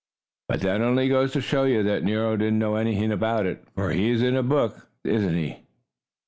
[0.47, 3.63] But that only goes to show that Nero didn't know anything about it.
[3.75, 5.57] For he is in a book, isn't he?